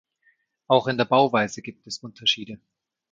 [0.65, 2.59] Auch in der Bauweise gibt es Unterschiede.